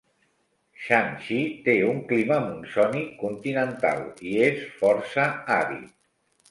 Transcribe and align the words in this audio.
Shanxi 0.85 1.37
té 1.67 1.75
un 1.89 2.01
clima 2.13 2.39
monsònic 2.47 3.13
continental 3.23 4.05
i 4.33 4.37
és 4.51 4.69
força 4.83 5.33
àrid. 5.63 5.91